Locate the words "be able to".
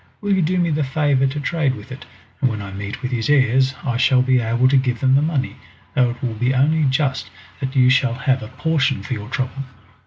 4.23-4.75